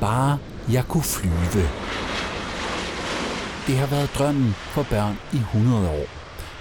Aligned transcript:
bare 0.00 0.38
jeg 0.72 0.84
kunne 0.88 1.02
flyve. 1.02 1.62
Det 3.66 3.76
har 3.78 3.90
været 3.90 4.10
drømmen 4.18 4.50
for 4.52 4.82
børn 4.90 5.16
i 5.32 5.36
100 5.36 5.90
år. 5.90 6.06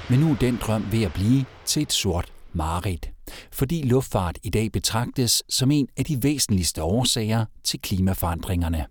Men 0.10 0.20
nu 0.20 0.32
er 0.32 0.36
den 0.36 0.60
drøm 0.62 0.92
ved 0.92 1.04
at 1.04 1.14
blive 1.14 1.46
til 1.66 1.82
et 1.82 1.94
sort 1.94 2.34
mareridt. 2.54 3.12
Fordi 3.52 3.82
luftfart 3.82 4.38
i 4.44 4.50
dag 4.50 4.72
betragtes 4.72 5.44
som 5.50 5.72
en 5.72 5.88
af 5.98 6.06
de 6.06 6.24
væsentligste 6.24 6.84
årsager 6.84 7.46
til 7.64 7.82
klimaforandringerne. 7.82 8.86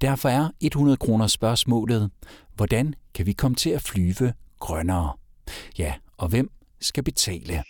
Derfor 0.00 0.28
er 0.28 0.48
100 0.60 0.96
kroner 0.96 1.26
spørgsmålet, 1.26 2.10
hvordan 2.56 2.94
kan 3.14 3.26
vi 3.26 3.32
komme 3.32 3.54
til 3.54 3.70
at 3.70 3.82
flyve 3.82 4.32
grønnere? 4.60 5.12
Ja, 5.78 5.94
og 6.16 6.28
hvem 6.28 6.50
skal 6.80 7.04
betale? 7.04 7.62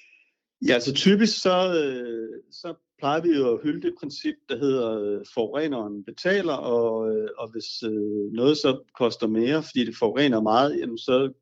Ja, 0.67 0.81
så 0.81 0.93
typisk 0.95 1.43
så, 1.43 1.75
øh, 1.75 2.29
så 2.53 2.75
plejer 3.03 3.21
vi 3.21 3.29
jo 3.29 3.55
at 3.55 3.61
hylde 3.63 3.83
det 3.87 3.95
princip, 4.01 4.35
der 4.49 4.59
hedder 4.59 5.01
øh, 5.01 5.21
forureneren 5.35 6.05
betaler, 6.05 6.53
og, 6.53 7.11
øh, 7.11 7.29
og 7.39 7.51
hvis 7.53 7.83
øh, 7.83 8.33
noget 8.33 8.57
så 8.57 8.81
koster 8.99 9.27
mere, 9.27 9.63
fordi 9.63 9.85
det 9.85 9.97
forurener 9.97 10.41
meget, 10.41 10.81
jamen 10.81 10.99
så 10.99 11.33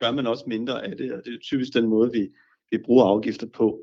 gør 0.00 0.10
man 0.10 0.26
også 0.26 0.44
mindre 0.46 0.84
af 0.86 0.96
det, 0.96 1.12
og 1.12 1.24
det 1.24 1.34
er 1.34 1.38
typisk 1.38 1.74
den 1.74 1.86
måde, 1.88 2.12
vi, 2.12 2.28
vi 2.70 2.78
bruger 2.84 3.04
afgifter 3.04 3.46
på. 3.46 3.80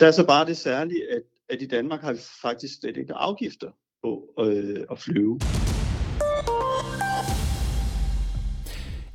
Der 0.00 0.06
er 0.06 0.10
så 0.10 0.26
bare 0.26 0.46
det 0.46 0.56
særlige, 0.56 1.12
at, 1.12 1.22
at 1.48 1.62
i 1.62 1.66
Danmark 1.66 2.00
har 2.00 2.12
vi 2.12 2.20
faktisk 2.42 2.80
slet 2.80 2.96
ikke 2.96 3.14
afgifter 3.14 3.70
på 4.02 4.34
øh, 4.40 4.84
at 4.90 4.98
flyve. 4.98 5.38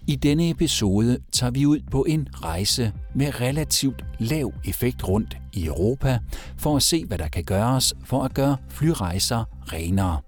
I 0.07 0.15
denne 0.15 0.49
episode 0.49 1.19
tager 1.31 1.51
vi 1.51 1.65
ud 1.65 1.79
på 1.91 2.05
en 2.09 2.27
rejse 2.33 2.93
med 3.15 3.41
relativt 3.41 4.05
lav 4.19 4.53
effekt 4.65 5.07
rundt 5.07 5.37
i 5.53 5.65
Europa 5.65 6.19
for 6.57 6.75
at 6.75 6.83
se, 6.83 7.05
hvad 7.05 7.17
der 7.17 7.27
kan 7.27 7.43
gøres 7.43 7.93
for 8.05 8.23
at 8.23 8.33
gøre 8.33 8.57
flyrejser 8.69 9.43
renere. 9.73 10.21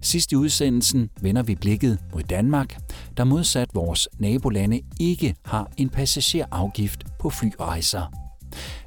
Sidst 0.00 0.32
i 0.32 0.36
udsendelsen 0.36 1.10
vender 1.20 1.42
vi 1.42 1.54
blikket 1.54 1.98
mod 2.12 2.22
Danmark, 2.22 2.76
der 3.16 3.24
modsat 3.24 3.68
vores 3.74 4.08
nabolande 4.18 4.80
ikke 5.00 5.34
har 5.44 5.72
en 5.76 5.88
passagerafgift 5.88 7.06
på 7.20 7.30
flyrejser. 7.30 8.12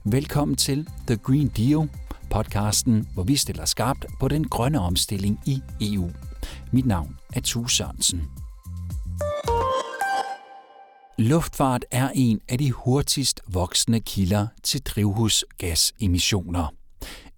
Velkommen 0.06 0.58
til 0.58 0.88
The 1.08 1.16
Green 1.16 1.48
Deal, 1.48 1.90
podcasten, 2.30 3.08
hvor 3.14 3.24
vi 3.24 3.36
stiller 3.36 3.66
skarpt 3.66 4.06
på 4.20 4.28
den 4.28 4.48
grønne 4.48 4.80
omstilling 4.80 5.40
i 5.46 5.62
EU. 5.82 6.12
Mit 6.72 6.86
navn 6.86 7.18
er 7.34 7.42
Tue 7.42 7.70
Sørensen. 7.70 8.45
Luftfart 11.18 11.86
er 11.92 12.10
en 12.16 12.40
af 12.50 12.58
de 12.58 12.72
hurtigst 12.72 13.42
voksende 13.48 14.00
kilder 14.00 14.48
til 14.64 14.82
drivhusgasemissioner. 14.82 16.74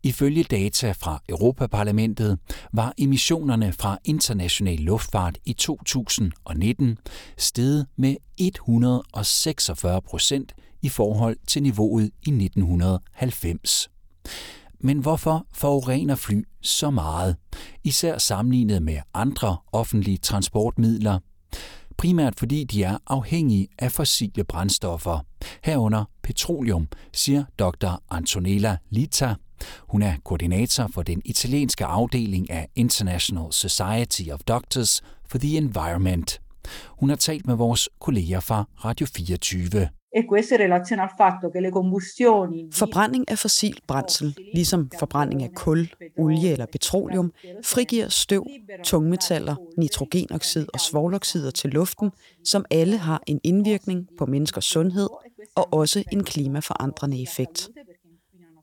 Ifølge 0.04 0.44
data 0.44 0.92
fra 0.92 1.22
Europaparlamentet 1.30 2.40
var 2.74 2.94
emissionerne 2.98 3.74
fra 3.74 3.98
international 4.06 4.80
luftfart 4.80 5.38
i 5.46 5.54
2019 5.54 6.98
steget 7.38 7.88
med 7.98 8.16
146 8.38 10.02
procent 10.02 10.54
i 10.82 10.90
forhold 10.90 11.38
til 11.48 11.64
niveauet 11.64 12.04
i 12.04 12.30
1990. 12.30 13.90
Men 14.80 15.00
hvorfor 15.00 15.46
forurener 15.54 16.16
fly 16.16 16.44
så 16.62 16.90
meget, 16.90 17.36
især 17.84 18.18
sammenlignet 18.18 18.82
med 18.82 18.98
andre 19.14 19.58
offentlige 19.72 20.18
transportmidler? 20.18 21.20
Primært 21.98 22.34
fordi 22.40 22.64
de 22.64 22.84
er 22.84 22.98
afhængige 23.08 23.68
af 23.80 23.92
fossile 23.92 24.44
brændstoffer, 24.44 25.20
herunder 25.64 26.06
petroleum, 26.24 26.88
siger 27.14 27.44
dr. 27.60 28.04
Antonella 28.10 28.78
Lita. 28.90 29.36
Hun 29.80 30.02
er 30.02 30.14
koordinator 30.24 30.90
for 30.94 31.04
den 31.04 31.22
italienske 31.26 31.86
afdeling 31.86 32.50
af 32.50 32.68
International 32.76 33.54
Society 33.54 34.30
of 34.32 34.40
Doctors 34.48 35.02
for 35.26 35.38
the 35.38 35.58
Environment. 35.58 36.42
Hun 36.88 37.10
har 37.10 37.16
talt 37.16 37.48
med 37.48 37.56
vores 37.56 37.90
kolleger 38.00 38.40
fra 38.40 38.66
Radio 38.86 39.08
24. 39.16 39.90
E 40.18 40.24
Forbrænding 42.74 43.32
af 43.32 43.38
fossil 43.38 43.80
brændsel, 43.88 44.36
ligesom 44.54 44.90
forbrænding 45.00 45.44
af 45.44 45.50
kul, 45.56 45.90
olie 46.18 46.52
eller 46.52 46.66
petroleum, 46.66 47.32
frigiver 47.64 48.10
støv, 48.10 48.48
tungmetaller, 48.84 49.56
nitrogenoxid 49.78 50.68
og 50.74 50.80
svovloxider 50.80 51.52
til 51.52 51.70
luften, 51.70 52.12
som 52.44 52.66
alle 52.72 52.98
har 52.98 53.24
en 53.28 53.40
indvirkning 53.44 54.08
på 54.18 54.26
menneskers 54.26 54.66
sundhed 54.66 55.10
og 55.56 55.74
også 55.74 56.04
en 56.12 56.24
klimaforandrende 56.24 57.22
effekt. 57.22 57.70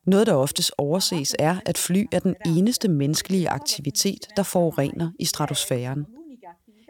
Noget, 0.07 0.27
der 0.27 0.35
oftest 0.35 0.73
overses, 0.79 1.37
er, 1.39 1.57
at 1.67 1.79
fly 1.79 2.07
er 2.13 2.19
den 2.19 2.35
eneste 2.47 2.89
menneskelige 2.89 3.49
aktivitet, 3.49 4.29
der 4.37 4.43
forurener 4.43 5.11
i 5.19 5.25
stratosfæren. 5.25 6.07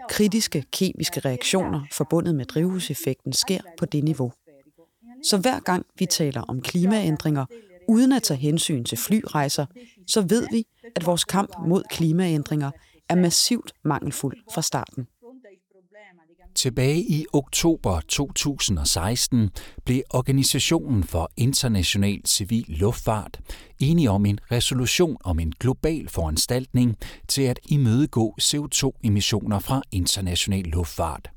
Kritiske 0.08 0.64
kemiske 0.72 1.20
reaktioner 1.20 1.80
forbundet 1.92 2.34
med 2.34 2.44
drivhuseffekten 2.44 3.32
sker 3.32 3.60
på 3.78 3.86
det 3.86 4.04
niveau. 4.04 4.32
Så 5.24 5.38
hver 5.38 5.60
gang 5.60 5.86
vi 5.98 6.06
taler 6.06 6.40
om 6.40 6.60
klimaændringer, 6.60 7.44
uden 7.88 8.12
at 8.12 8.22
tage 8.22 8.38
hensyn 8.38 8.84
til 8.84 8.98
flyrejser, 8.98 9.66
så 10.06 10.20
ved 10.20 10.46
vi, 10.52 10.64
at 10.96 11.06
vores 11.06 11.24
kamp 11.24 11.50
mod 11.66 11.82
klimaændringer 11.90 12.70
er 13.08 13.14
massivt 13.14 13.72
mangelfuld 13.84 14.36
fra 14.54 14.62
starten. 14.62 15.06
Tilbage 16.54 17.00
i 17.00 17.26
oktober 17.32 18.00
2016 18.08 19.50
blev 19.84 20.02
Organisationen 20.10 21.04
for 21.04 21.30
International 21.36 22.20
Civil 22.26 22.64
Luftfart 22.68 23.40
enige 23.80 24.10
om 24.10 24.26
en 24.26 24.38
resolution 24.50 25.16
om 25.24 25.38
en 25.38 25.52
global 25.60 26.08
foranstaltning 26.08 26.96
til 27.28 27.42
at 27.42 27.60
imødegå 27.64 28.36
CO2-emissioner 28.42 29.58
fra 29.58 29.82
international 29.92 30.64
luftfart. 30.64 31.30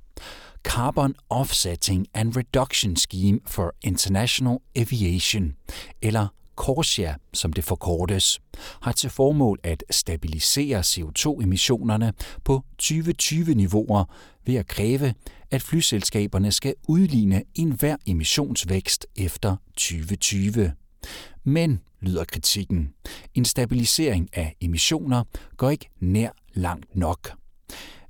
Carbon 0.68 1.16
Offsetting 1.30 2.08
and 2.14 2.36
Reduction 2.38 2.96
Scheme 2.96 3.40
for 3.46 3.74
International 3.84 4.58
Aviation, 4.76 5.56
eller 6.02 6.28
CORSIA, 6.56 7.16
som 7.34 7.54
det 7.54 7.64
forkortes, 7.64 8.40
har 8.82 8.92
til 8.92 9.10
formål 9.10 9.60
at 9.64 9.84
stabilisere 9.90 10.80
CO2-emissionerne 10.80 12.14
på 12.44 12.64
2020-niveauer 12.84 14.04
ved 14.46 14.56
at 14.56 14.68
kræve, 14.68 15.14
at 15.52 15.62
flyselskaberne 15.62 16.52
skal 16.52 16.74
udligne 16.88 17.44
enhver 17.56 17.96
emissionsvækst 18.06 19.08
efter 19.16 19.56
2020. 19.78 20.74
Men, 21.44 21.82
lyder 22.02 22.26
kritikken, 22.26 22.94
en 23.34 23.46
stabilisering 23.46 24.30
af 24.34 24.56
emissioner 24.62 25.24
går 25.58 25.70
ikke 25.70 25.90
nær 26.00 26.30
langt 26.54 26.96
nok. 26.96 27.32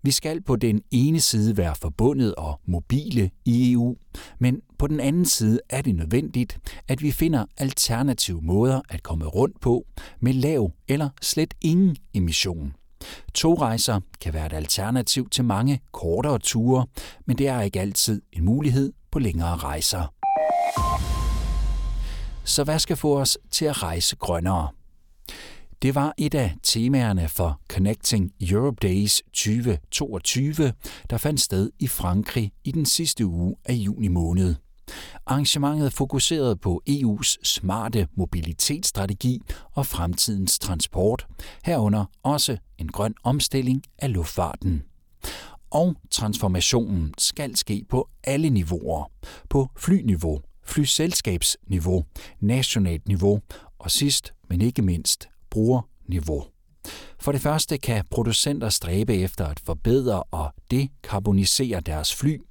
Vi 0.03 0.12
skal 0.12 0.41
på 0.41 0.56
den 0.56 0.81
ene 0.91 1.19
side 1.19 1.58
være 1.58 1.75
forbundet 1.75 2.35
og 2.35 2.59
mobile 2.66 3.30
i 3.46 3.72
EU, 3.72 3.96
men 4.40 4.62
på 4.80 4.88
den 4.88 5.00
anden 5.00 5.25
side 5.25 5.59
er 5.69 5.81
det 5.81 5.96
nødvendigt, 5.96 6.59
at 6.88 7.02
vi 7.02 7.12
finder 7.12 7.46
alternative 7.58 8.41
måder 8.41 8.81
at 8.90 9.03
komme 9.03 9.25
rundt 9.25 9.62
på 9.62 9.86
med 10.19 10.34
lav 10.34 10.72
eller 10.88 11.09
slet 11.22 11.53
ingen 11.62 11.96
emission. 12.13 12.74
Togrejser 13.34 14.00
kan 14.22 14.34
være 14.34 14.46
et 14.46 14.53
alternativ 14.53 15.30
til 15.30 15.44
mange 15.44 15.80
kortere 15.91 16.40
ture, 16.40 16.86
men 17.25 17.38
det 17.38 17.47
er 17.47 17.62
ikke 17.62 17.81
altid 17.81 18.22
en 18.34 18.46
mulighed 18.46 18.94
på 19.12 19.19
længere 19.19 19.56
rejser. 19.56 20.13
Så 22.44 22.63
hvad 22.63 22.80
skal 22.80 22.96
få 22.96 23.19
os 23.19 23.38
til 23.52 23.66
at 23.66 23.84
rejse 23.84 24.16
grønnere? 24.16 24.68
Det 25.81 25.95
var 25.95 26.13
et 26.17 26.35
af 26.35 26.55
temaerne 26.63 27.27
for 27.27 27.61
Connecting 27.69 28.31
Europe 28.41 28.77
Days 28.81 29.21
2022, 29.33 30.73
der 31.09 31.17
fandt 31.17 31.41
sted 31.41 31.69
i 31.79 31.88
Frankrig 31.88 32.51
i 32.63 32.71
den 32.71 32.85
sidste 32.85 33.25
uge 33.25 33.55
af 33.65 33.73
juni 33.73 34.07
måned. 34.07 34.55
Arrangementet 35.25 35.93
fokuserede 35.93 36.55
på 36.55 36.81
EU's 36.89 37.35
smarte 37.43 38.07
mobilitetsstrategi 38.15 39.41
og 39.75 39.85
fremtidens 39.85 40.59
transport, 40.59 41.27
herunder 41.63 42.05
også 42.23 42.57
en 42.77 42.88
grøn 42.88 43.13
omstilling 43.23 43.83
af 43.97 44.13
luftfarten. 44.13 44.83
Og 45.69 45.95
transformationen 46.12 47.13
skal 47.18 47.56
ske 47.56 47.85
på 47.89 48.09
alle 48.23 48.50
niveauer. 48.50 49.12
På 49.50 49.69
flyniveau, 49.77 50.41
flyselskabsniveau, 50.63 52.06
nationalt 52.39 53.07
niveau 53.07 53.39
og 53.80 53.91
sidst, 53.91 54.33
men 54.50 54.62
ikke 54.62 54.81
mindst, 54.81 55.27
brugerniveau. 55.49 56.44
For 57.19 57.31
det 57.31 57.41
første 57.41 57.77
kan 57.77 58.05
producenter 58.11 58.69
stræbe 58.69 59.15
efter 59.15 59.45
at 59.45 59.59
forbedre 59.59 60.23
og 60.23 60.53
dekarbonisere 60.71 61.79
deres 61.79 62.15
fly. 62.15 62.41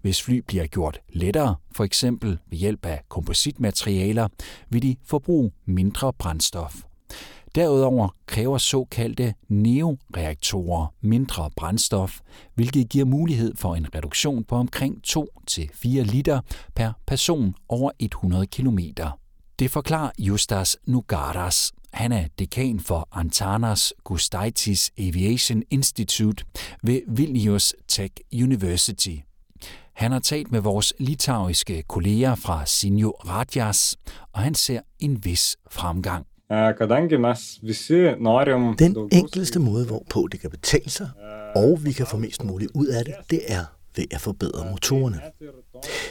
Hvis 0.00 0.22
fly 0.22 0.36
bliver 0.46 0.66
gjort 0.66 1.00
lettere, 1.08 1.56
for 1.76 1.84
eksempel 1.84 2.38
ved 2.50 2.58
hjælp 2.58 2.86
af 2.86 3.02
kompositmaterialer, 3.08 4.28
vil 4.68 4.82
de 4.82 4.96
forbruge 5.04 5.50
mindre 5.64 6.12
brændstof. 6.12 6.82
Derudover 7.54 8.08
kræver 8.26 8.58
såkaldte 8.58 9.34
neoreaktorer 9.48 10.94
mindre 11.00 11.50
brændstof, 11.56 12.20
hvilket 12.54 12.88
giver 12.88 13.04
mulighed 13.04 13.56
for 13.56 13.74
en 13.74 13.94
reduktion 13.94 14.44
på 14.44 14.54
omkring 14.54 15.00
2-4 15.08 15.88
liter 15.88 16.40
per 16.74 16.92
person 17.06 17.54
over 17.68 17.90
100 17.98 18.46
km. 18.46 18.78
Det 19.58 19.70
forklarer 19.70 20.10
Justas 20.18 20.76
Nugaras, 20.86 21.72
han 21.92 22.12
er 22.12 22.24
dekan 22.38 22.80
for 22.80 23.08
Antanas 23.12 23.94
Gustaitis 24.04 24.90
Aviation 24.98 25.62
Institute 25.70 26.44
ved 26.82 27.00
Vilnius 27.08 27.74
Tech 27.88 28.14
University. 28.34 29.16
Han 29.92 30.12
har 30.12 30.18
talt 30.18 30.52
med 30.52 30.60
vores 30.60 30.92
litauiske 30.98 31.82
kolleger 31.82 32.34
fra 32.34 32.66
Sinjo 32.66 33.10
Radjas, 33.10 33.96
og 34.32 34.40
han 34.40 34.54
ser 34.54 34.80
en 34.98 35.24
vis 35.24 35.56
fremgang. 35.70 36.26
Den 38.78 39.08
enkleste 39.12 39.58
måde, 39.58 39.86
hvorpå 39.86 40.28
det 40.32 40.40
kan 40.40 40.50
betale 40.50 40.90
sig, 40.90 41.10
og 41.56 41.84
vi 41.84 41.92
kan 41.92 42.06
få 42.06 42.16
mest 42.16 42.44
muligt 42.44 42.70
ud 42.74 42.86
af 42.86 43.04
det, 43.04 43.14
det 43.30 43.40
er 43.48 43.64
ved 43.96 44.04
at 44.10 44.20
forbedre 44.20 44.70
motorerne. 44.70 45.20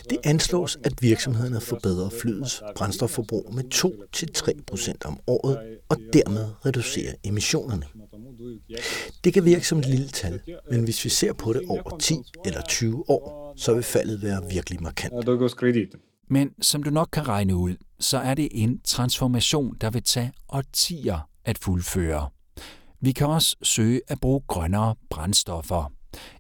Det 0.10 0.18
anslås, 0.24 0.78
at 0.84 0.94
virksomhederne 1.02 1.62
forbedrer 1.62 2.10
flyets 2.10 2.64
brændstofforbrug 2.76 3.54
med 3.54 3.64
2-3% 3.74 4.94
om 5.06 5.20
året, 5.28 5.58
og 5.90 5.98
dermed 6.14 6.48
reducerer 6.66 7.14
emissionerne. 7.24 7.86
Det 9.24 9.34
kan 9.34 9.46
virke 9.46 9.68
som 9.68 9.80
et 9.80 9.86
lille 9.86 10.08
tal, 10.08 10.42
men 10.72 10.84
hvis 10.84 11.06
vi 11.06 11.10
ser 11.10 11.34
på 11.34 11.54
det 11.54 11.62
over 11.70 11.98
10 11.98 12.16
eller 12.46 12.62
20 12.62 13.10
år, 13.10 13.54
så 13.58 13.74
vil 13.74 13.84
faldet 13.84 14.24
være 14.24 14.42
virkelig 14.50 14.84
markant. 14.84 15.14
Men 16.30 16.50
som 16.62 16.84
du 16.84 16.90
nok 16.90 17.10
kan 17.12 17.28
regne 17.28 17.56
ud, 17.56 17.76
så 18.00 18.18
er 18.18 18.34
det 18.34 18.48
en 18.52 18.82
transformation, 18.82 19.76
der 19.82 19.90
vil 19.90 20.04
tage 20.04 20.32
årtier 20.50 21.30
at 21.46 21.58
fuldføre. 21.58 22.30
Vi 23.02 23.12
kan 23.12 23.28
også 23.28 23.56
søge 23.64 24.02
at 24.08 24.20
bruge 24.20 24.42
grønnere 24.48 24.96
brændstoffer. 25.10 25.92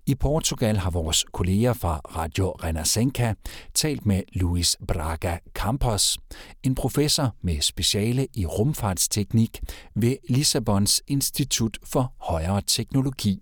I 0.06 0.16
Portugal 0.16 0.78
har 0.78 0.92
vores 0.92 1.26
kolleger 1.34 1.74
fra 1.74 1.98
Radio 1.98 2.50
Renascença 2.64 3.34
talt 3.74 4.06
med 4.06 4.24
Luis 4.34 4.78
Braga 4.88 5.38
Campos, 5.54 6.18
en 6.64 6.76
professor 6.76 7.36
med 7.42 7.62
speciale 7.62 8.28
i 8.36 8.46
rumfartsteknik 8.46 9.60
ved 9.96 10.18
Lissabons 10.30 11.02
Institut 11.08 11.78
for 11.84 12.14
Højere 12.20 12.62
Teknologi. 12.62 13.40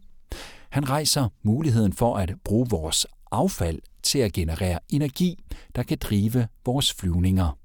Han 0.69 0.89
rejser 0.89 1.29
muligheden 1.43 1.93
for 1.93 2.15
at 2.15 2.33
bruge 2.45 2.67
vores 2.69 3.07
affald 3.31 3.79
til 4.03 4.19
at 4.19 4.33
generere 4.33 4.79
energi, 4.89 5.43
der 5.75 5.83
kan 5.83 5.97
drive 6.01 6.47
vores 6.65 6.93
flyvninger. 6.93 7.57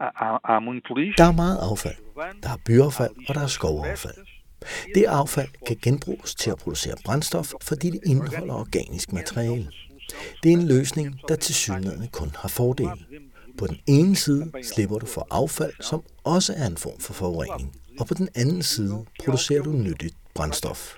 Der 0.00 1.24
er 1.24 1.32
meget 1.32 1.58
affald. 1.70 1.94
Der 2.42 2.48
er 2.48 2.56
byaffald, 2.66 3.14
og 3.28 3.34
der 3.34 3.40
er 3.40 3.46
skovaffald. 3.46 4.31
Det 4.94 5.04
affald 5.04 5.48
kan 5.66 5.76
genbruges 5.82 6.34
til 6.34 6.50
at 6.50 6.58
producere 6.58 6.94
brændstof, 7.04 7.52
fordi 7.62 7.90
det 7.90 8.00
indeholder 8.06 8.54
organisk 8.54 9.12
materiale. 9.12 9.68
Det 10.42 10.48
er 10.48 10.52
en 10.52 10.66
løsning, 10.66 11.20
der 11.28 11.36
til 11.36 11.54
synligheden 11.54 12.08
kun 12.08 12.30
har 12.38 12.48
fordele. 12.48 12.90
På 13.58 13.66
den 13.66 13.78
ene 13.86 14.16
side 14.16 14.52
slipper 14.62 14.98
du 14.98 15.06
for 15.06 15.26
affald, 15.30 15.72
som 15.80 16.02
også 16.24 16.54
er 16.56 16.66
en 16.66 16.76
form 16.76 17.00
for 17.00 17.12
forurening, 17.12 17.76
og 17.98 18.06
på 18.06 18.14
den 18.14 18.28
anden 18.34 18.62
side 18.62 19.04
producerer 19.24 19.62
du 19.62 19.72
nyttigt 19.72 20.14
brændstof. 20.34 20.94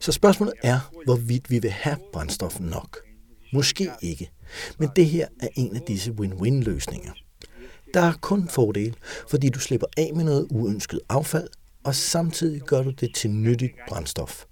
Så 0.00 0.12
spørgsmålet 0.12 0.54
er, 0.62 0.80
hvorvidt 1.04 1.50
vi 1.50 1.58
vil 1.58 1.70
have 1.70 1.96
brændstof 2.12 2.60
nok. 2.60 2.98
Måske 3.52 3.90
ikke, 4.02 4.30
men 4.78 4.88
det 4.96 5.06
her 5.06 5.26
er 5.40 5.48
en 5.56 5.76
af 5.76 5.82
disse 5.82 6.12
win-win-løsninger. 6.12 7.12
Der 7.94 8.00
er 8.00 8.12
kun 8.20 8.48
fordel, 8.48 8.96
fordi 9.28 9.48
du 9.48 9.58
slipper 9.58 9.86
af 9.96 10.10
med 10.14 10.24
noget 10.24 10.46
uønsket 10.50 11.00
affald, 11.08 11.48
og 11.84 11.94
samtidig 11.94 12.60
gør 12.60 12.82
du 12.82 12.90
det 12.90 13.14
til 13.14 13.30
nyttigt 13.30 13.72
brændstof. 13.88 14.44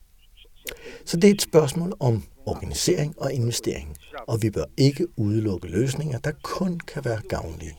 Så 1.05 1.17
det 1.17 1.31
er 1.31 1.35
et 1.35 1.43
spørgsmål 1.43 1.97
om 2.01 2.23
organisering 2.47 3.15
og 3.19 3.33
investering, 3.33 3.97
og 4.29 4.43
vi 4.43 4.51
bør 4.51 4.65
ikke 4.77 5.19
udelukke 5.19 5.69
løsninger, 5.69 6.19
der 6.19 6.33
kun 6.43 6.81
kan 6.81 7.05
være 7.05 7.21
gavnlige. 7.29 7.77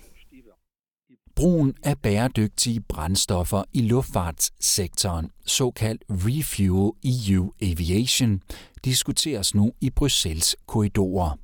Brugen 1.35 1.73
af 1.83 1.97
bæredygtige 1.97 2.81
brændstoffer 2.81 3.63
i 3.73 3.81
luftfartssektoren, 3.81 5.29
såkaldt 5.45 6.03
Refuel 6.09 6.91
EU 7.03 7.51
Aviation, 7.61 8.41
diskuteres 8.85 9.55
nu 9.55 9.73
i 9.81 9.89
Bruxelles 9.89 10.55
korridorer. 10.67 11.37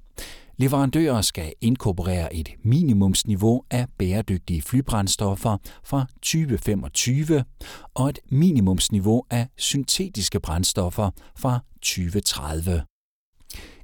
Leverandører 0.57 1.21
skal 1.21 1.53
inkorporere 1.61 2.35
et 2.35 2.49
minimumsniveau 2.63 3.63
af 3.71 3.87
bæredygtige 3.97 4.61
flybrændstoffer 4.61 5.57
fra 5.83 6.05
2025 6.21 7.43
og 7.93 8.09
et 8.09 8.19
minimumsniveau 8.31 9.23
af 9.29 9.47
syntetiske 9.57 10.39
brændstoffer 10.39 11.11
fra 11.37 11.59
2030. 11.81 12.83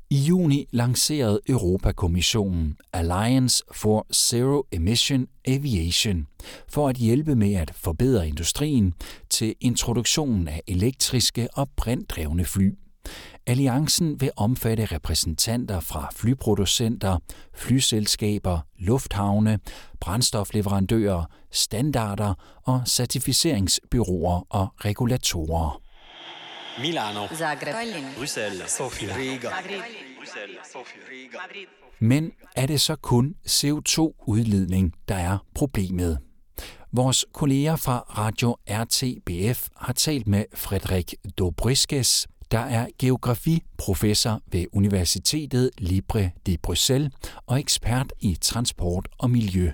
I 0.09 0.17
juni 0.17 0.65
lancerede 0.71 1.39
Europakommissionen 1.49 2.77
Alliance 2.93 3.63
for 3.71 4.07
Zero 4.13 4.63
Emission 4.71 5.27
Aviation 5.47 6.27
for 6.69 6.89
at 6.89 6.95
hjælpe 6.95 7.35
med 7.35 7.53
at 7.53 7.71
forbedre 7.75 8.27
industrien 8.27 8.93
til 9.29 9.55
introduktionen 9.59 10.47
af 10.47 10.61
elektriske 10.67 11.47
og 11.53 11.69
brinddrevne 11.77 12.45
fly. 12.45 12.80
Alliancen 13.47 14.21
vil 14.21 14.31
omfatte 14.37 14.85
repræsentanter 14.85 15.79
fra 15.79 16.09
flyproducenter, 16.15 17.17
flyselskaber, 17.53 18.59
lufthavne, 18.79 19.59
brændstofleverandører, 19.99 21.23
standarder 21.51 22.33
og 22.63 22.81
certificeringsbyråer 22.87 24.47
og 24.49 24.67
regulatorer. 24.85 25.81
Milano, 26.79 27.27
Zagreb, 27.27 27.75
Bruxelles, 28.17 28.71
Sofia, 28.71 29.15
Riga. 29.15 29.49
Men 31.99 32.31
er 32.55 32.65
det 32.65 32.81
så 32.81 32.95
kun 32.95 33.35
CO2-udledning, 33.47 34.93
der 35.07 35.15
er 35.15 35.37
problemet? 35.55 36.17
Vores 36.91 37.25
kolleger 37.33 37.75
fra 37.75 37.97
Radio 38.17 38.57
RTBF 38.69 39.67
har 39.77 39.93
talt 39.93 40.27
med 40.27 40.45
Frederik 40.55 41.15
Dobriskes, 41.37 42.27
der 42.51 42.59
er 42.59 42.87
geografiprofessor 42.99 44.41
ved 44.51 44.65
Universitetet 44.73 45.69
Libre 45.77 46.31
de 46.45 46.57
Bruxelles 46.57 47.11
og 47.45 47.59
ekspert 47.59 48.13
i 48.19 48.37
transport 48.41 49.07
og 49.17 49.29
miljø. 49.29 49.71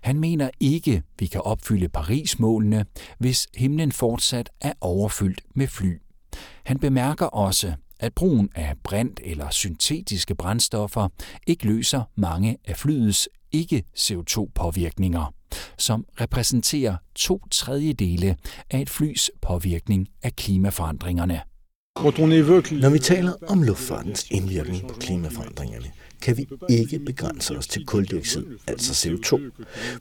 Han 0.00 0.20
mener 0.20 0.50
ikke, 0.60 1.02
vi 1.18 1.26
kan 1.26 1.40
opfylde 1.40 1.88
Paris-målene, 1.88 2.84
hvis 3.18 3.48
himlen 3.56 3.92
fortsat 3.92 4.50
er 4.60 4.72
overfyldt 4.80 5.40
med 5.54 5.66
fly. 5.66 6.00
Han 6.64 6.78
bemærker 6.78 7.26
også, 7.26 7.74
at 8.00 8.14
brugen 8.14 8.48
af 8.54 8.74
brint 8.84 9.20
eller 9.24 9.50
syntetiske 9.50 10.34
brændstoffer 10.34 11.08
ikke 11.46 11.66
løser 11.66 12.02
mange 12.16 12.56
af 12.64 12.76
flyets 12.76 13.28
ikke-CO2-påvirkninger, 13.52 15.34
som 15.78 16.06
repræsenterer 16.20 16.96
to 17.14 17.40
tredjedele 17.50 18.36
af 18.70 18.80
et 18.80 18.90
flys 18.90 19.30
påvirkning 19.42 20.08
af 20.22 20.36
klimaforandringerne. 20.36 21.40
Når 21.96 22.90
vi 22.90 22.98
taler 22.98 23.32
om 23.48 23.62
luftfartens 23.62 24.26
indvirkning 24.30 24.88
på 24.88 24.94
klimaforandringerne, 24.94 25.86
kan 26.22 26.36
vi 26.36 26.48
ikke 26.68 26.98
begrænse 26.98 27.56
os 27.56 27.66
til 27.66 27.86
koldioxid, 27.86 28.46
altså 28.66 29.08
CO2, 29.08 29.40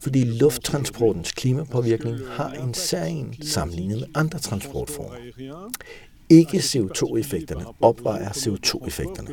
fordi 0.02 0.24
lufttransportens 0.24 1.32
klimapåvirkning 1.32 2.18
har 2.28 2.50
en 2.52 2.74
særlig 2.74 3.38
sammenlignet 3.44 4.00
med 4.00 4.08
andre 4.16 4.40
transportformer. 4.40 5.16
Ikke 6.32 6.58
CO2-effekterne 6.58 7.66
opvejer 7.82 8.30
CO2-effekterne. 8.30 9.30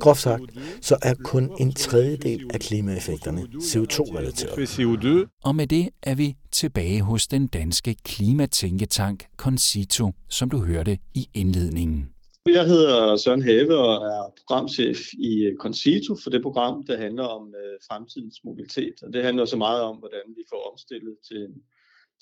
Groft 0.00 0.20
sagt, 0.20 0.42
så 0.80 0.96
er 1.02 1.14
kun 1.24 1.50
en 1.60 1.72
tredjedel 1.72 2.50
af 2.54 2.60
klimaeffekterne 2.60 3.40
CO2-relateret. 3.40 5.28
Og 5.44 5.56
med 5.56 5.66
det 5.66 5.88
er 6.02 6.14
vi 6.14 6.36
tilbage 6.52 7.02
hos 7.02 7.26
den 7.26 7.46
danske 7.46 7.96
klimatænketank 8.04 9.24
Concito, 9.36 10.12
som 10.28 10.50
du 10.50 10.58
hørte 10.58 10.98
i 11.14 11.28
indledningen. 11.34 12.08
Jeg 12.46 12.66
hedder 12.66 13.16
Søren 13.16 13.42
Have 13.42 13.78
og 13.78 13.94
er 14.06 14.32
programchef 14.38 14.98
i 15.12 15.50
Concito 15.60 16.16
for 16.22 16.30
det 16.30 16.42
program, 16.42 16.84
der 16.86 16.96
handler 16.96 17.24
om 17.24 17.54
øh, 17.62 17.78
fremtidens 17.88 18.40
mobilitet. 18.44 18.94
Og 19.02 19.12
det 19.12 19.24
handler 19.24 19.44
så 19.44 19.56
meget 19.56 19.82
om, 19.82 19.96
hvordan 19.96 20.26
vi 20.36 20.42
får 20.50 20.70
omstillet 20.72 21.14
til 21.28 21.36
en 21.36 21.54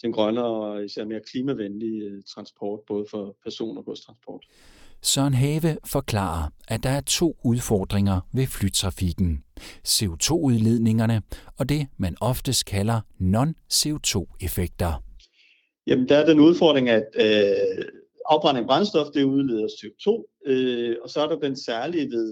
til 0.00 0.07
en 0.07 0.12
grønnere 0.12 0.45
og 0.45 0.85
især 0.85 1.04
mere 1.04 1.21
klimavenlig 1.21 2.02
øh, 2.02 2.23
transport, 2.35 2.80
både 2.87 3.04
for 3.11 3.37
person- 3.45 3.78
og 3.78 3.85
godstransport. 3.85 4.45
Søren 5.02 5.35
Have 5.35 5.76
forklarer, 5.85 6.50
at 6.69 6.83
der 6.83 6.90
er 6.90 7.00
to 7.00 7.37
udfordringer 7.45 8.21
ved 8.33 8.47
flytrafikken. 8.47 9.45
CO2-udledningerne 9.88 11.23
og 11.59 11.69
det, 11.69 11.87
man 11.97 12.16
oftest 12.21 12.66
kalder 12.66 13.00
non-CO2-effekter. 13.21 15.02
Jamen, 15.87 16.09
der 16.09 16.16
er 16.16 16.26
den 16.26 16.40
udfordring, 16.40 16.88
at 16.88 17.07
øh, 17.14 17.85
afbrænding 18.26 18.64
af 18.64 18.69
brændstof, 18.69 19.07
det 19.14 19.25
udleder 19.25 19.66
CO2, 19.66 20.07
øh, 20.47 20.97
og 21.02 21.11
så 21.11 21.21
er 21.21 21.28
der 21.28 21.38
den 21.38 21.57
særlige 21.57 22.11
ved, 22.11 22.28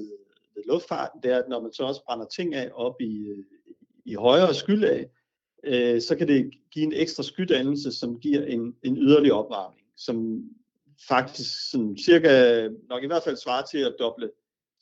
ved 0.54 0.62
luftfarten, 0.66 1.20
det 1.22 1.32
er, 1.32 1.38
at 1.38 1.48
når 1.48 1.62
man 1.62 1.72
så 1.72 1.82
også 1.82 2.02
brænder 2.06 2.26
ting 2.26 2.54
af 2.54 2.70
op 2.74 3.00
i, 3.00 3.26
øh, 3.28 3.44
i 4.04 4.14
højere 4.14 4.54
skylag, 4.54 5.06
øh, 5.64 6.00
så 6.00 6.16
kan 6.16 6.28
det 6.28 6.50
give 6.70 6.84
en 6.84 6.92
ekstra 6.92 7.22
skydannelse, 7.22 7.92
som 7.92 8.20
giver 8.20 8.44
en, 8.44 8.74
en 8.82 8.96
yderligere 8.96 9.44
opvarmning, 9.44 9.86
som 9.96 10.44
faktisk 11.08 11.70
sådan 11.70 11.96
cirka, 11.96 12.62
nok 12.88 13.04
i 13.04 13.06
hvert 13.06 13.22
fald 13.22 13.36
svarer 13.36 13.64
til 13.66 13.78
at 13.78 13.96
doble 13.98 14.30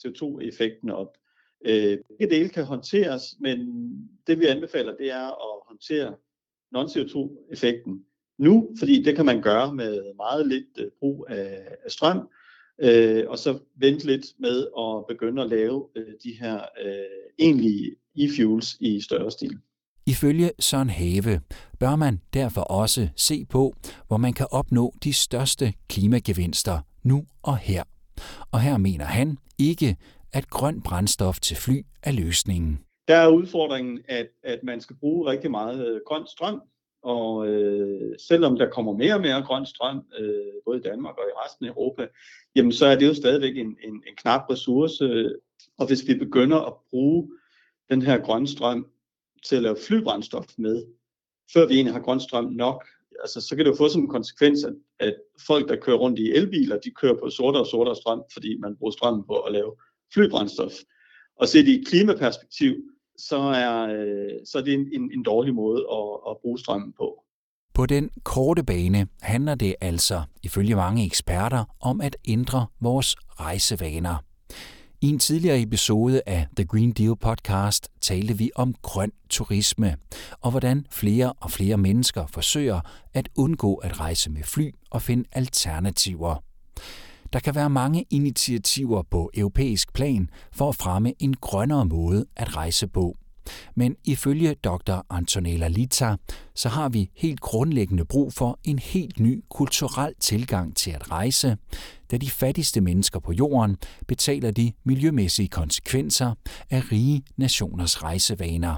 CO2-effekten 0.06 0.90
op. 0.90 1.16
Øh, 1.66 1.99
begge 2.09 2.35
dele 2.35 2.49
kan 2.49 2.64
håndteres, 2.64 3.23
men 3.40 3.59
det 4.26 4.40
vi 4.40 4.47
anbefaler, 4.47 4.97
det 4.97 5.11
er 5.11 5.26
at 5.26 5.66
håndtere 5.68 6.14
non-CO2-effekten 6.76 8.04
nu, 8.38 8.75
fordi 8.78 9.02
det 9.02 9.16
kan 9.16 9.26
man 9.26 9.42
gøre 9.42 9.75
med 9.75 10.14
meget 10.16 10.47
lidt 10.47 10.78
øh, 10.78 10.90
brug 10.99 11.26
af, 11.28 11.76
af 11.85 11.90
strøm, 11.90 12.28
øh, 12.78 13.25
og 13.28 13.38
så 13.38 13.59
vente 13.76 14.06
lidt 14.06 14.26
med 14.38 14.66
at 14.78 15.06
begynde 15.09 15.42
at 15.42 15.49
lave 15.49 15.88
øh, 15.97 16.12
de 16.25 16.33
her 16.33 16.61
øh, 16.85 16.95
egentlige 17.38 17.97
e-fuels 18.18 18.76
i 18.80 19.00
større 19.00 19.30
stil. 19.30 19.59
Ifølge 20.08 20.50
Søren 20.60 20.90
Have 20.90 21.40
bør 21.80 21.96
man 21.96 22.20
derfor 22.34 22.60
også 22.60 23.08
se 23.16 23.44
på, 23.44 23.75
hvor 24.08 24.16
man 24.16 24.32
kan 24.32 24.46
opnå 24.50 24.94
de 25.04 25.12
største 25.12 25.72
klimagevinster 25.88 26.78
nu 27.02 27.25
og 27.42 27.56
her. 27.56 27.82
Og 28.52 28.60
her 28.60 28.78
mener 28.78 29.04
han 29.04 29.38
ikke, 29.58 29.96
at 30.32 30.50
grøn 30.50 30.82
brændstof 30.82 31.40
til 31.40 31.56
fly 31.56 31.82
er 32.02 32.12
løsningen. 32.12 32.80
Der 33.08 33.16
er 33.16 33.28
udfordringen, 33.28 33.98
at, 34.08 34.26
at 34.42 34.60
man 34.62 34.80
skal 34.80 34.96
bruge 34.96 35.30
rigtig 35.30 35.50
meget 35.50 35.88
øh, 35.88 36.00
grøn 36.06 36.26
strøm, 36.26 36.60
og 37.02 37.48
øh, 37.48 38.14
selvom 38.28 38.56
der 38.56 38.70
kommer 38.70 38.92
mere 38.92 39.14
og 39.14 39.20
mere 39.20 39.42
grøn 39.42 39.66
strøm, 39.66 40.02
øh, 40.18 40.52
både 40.66 40.78
i 40.78 40.82
Danmark 40.82 41.14
og 41.18 41.25
i 41.25 41.36
resten 41.44 41.66
af 41.66 41.70
Europa, 41.70 42.06
jamen 42.56 42.72
så 42.72 42.86
er 42.86 42.96
det 42.98 43.06
jo 43.06 43.14
stadigvæk 43.14 43.56
en, 43.56 43.66
en, 43.66 43.94
en 43.94 44.16
knap 44.16 44.50
ressource. 44.50 45.30
Og 45.78 45.86
hvis 45.86 46.08
vi 46.08 46.14
begynder 46.14 46.58
at 46.60 46.72
bruge 46.90 47.28
den 47.90 48.02
her 48.02 48.18
grønne 48.18 48.48
strøm 48.48 48.86
til 49.45 49.57
at 49.57 49.62
lave 49.62 49.76
flybrændstof 49.87 50.47
med, 50.59 50.85
før 51.52 51.66
vi 51.66 51.75
egentlig 51.75 51.95
har 51.95 52.00
grøn 52.00 52.21
strøm 52.21 52.45
nok, 52.45 52.85
altså, 53.21 53.40
så 53.40 53.57
kan 53.57 53.64
det 53.64 53.71
jo 53.71 53.76
få 53.76 53.88
som 53.88 54.02
en 54.02 54.09
konsekvens, 54.09 54.64
at, 54.64 54.75
at 55.00 55.14
folk, 55.47 55.69
der 55.69 55.76
kører 55.76 55.97
rundt 55.97 56.19
i 56.19 56.33
elbiler, 56.33 56.78
de 56.78 56.90
kører 56.90 57.14
på 57.14 57.31
sortere 57.31 57.62
og 57.62 57.66
sortere 57.66 57.97
strøm, 57.97 58.23
fordi 58.33 58.59
man 58.59 58.76
bruger 58.76 58.90
strøm 58.90 59.25
på 59.26 59.35
at 59.35 59.52
lave 59.52 59.73
flybrændstof. 60.14 60.73
Og 61.40 61.49
set 61.49 61.69
i 61.69 61.81
et 61.81 61.87
klimaperspektiv, 61.87 62.75
så 63.19 63.37
er, 63.37 63.83
øh, 63.83 64.33
så 64.45 64.59
er 64.59 64.62
det 64.62 64.75
en, 64.75 64.88
en, 64.93 65.11
en 65.12 65.23
dårlig 65.23 65.55
måde 65.55 65.81
at, 65.93 66.31
at 66.31 66.37
bruge 66.43 66.59
strømmen 66.59 66.93
på. 66.93 67.23
På 67.75 67.87
den 67.87 68.11
korte 68.25 68.64
bane 68.64 69.09
handler 69.23 69.55
det 69.55 69.75
altså, 69.81 70.23
ifølge 70.43 70.75
mange 70.75 71.07
eksperter, 71.07 71.64
om 71.81 72.00
at 72.00 72.16
ændre 72.28 72.66
vores 72.81 73.16
rejsevaner. 73.40 74.25
I 75.00 75.09
en 75.09 75.19
tidligere 75.19 75.62
episode 75.62 76.23
af 76.26 76.47
The 76.57 76.65
Green 76.65 76.93
Deal 76.93 77.17
podcast 77.17 77.88
talte 78.00 78.38
vi 78.38 78.50
om 78.55 78.75
grøn 78.83 79.12
turisme, 79.31 79.97
og 80.41 80.50
hvordan 80.50 80.87
flere 80.91 81.33
og 81.33 81.50
flere 81.50 81.76
mennesker 81.76 82.26
forsøger 82.26 82.81
at 83.15 83.29
undgå 83.37 83.75
at 83.75 84.00
rejse 84.00 84.31
med 84.31 84.43
fly 84.43 84.71
og 84.91 85.03
finde 85.03 85.25
alternativer. 85.33 86.43
Der 87.33 87.38
kan 87.38 87.55
være 87.55 87.71
mange 87.71 88.05
initiativer 88.11 89.03
på 89.03 89.31
europæisk 89.35 89.93
plan 89.93 90.31
for 90.53 90.69
at 90.69 90.76
fremme 90.76 91.12
en 91.19 91.35
grønnere 91.35 91.87
måde 91.87 92.26
at 92.37 92.57
rejse 92.57 92.87
på. 92.87 93.17
Men 93.75 93.97
ifølge 94.05 94.55
dr. 94.55 95.00
Antonella 95.11 95.69
Lita, 95.69 96.17
så 96.55 96.69
har 96.69 96.88
vi 96.88 97.11
helt 97.15 97.41
grundlæggende 97.41 98.05
brug 98.05 98.33
for 98.33 98.59
en 98.65 98.79
helt 98.79 99.21
ny 99.21 99.45
kulturel 99.50 100.15
tilgang 100.21 100.76
til 100.76 100.91
at 100.91 101.11
rejse, 101.11 101.57
da 102.11 102.17
de 102.17 102.31
fattigste 102.31 102.81
mennesker 102.81 103.21
på 103.21 103.33
jorden 103.33 103.76
betaler 104.09 104.50
de 104.50 104.73
miljømæssige 104.85 105.49
konsekvenser 105.49 106.35
af 106.71 106.93
rige 106.93 107.23
nationers 107.37 108.03
rejsevaner. 108.03 108.76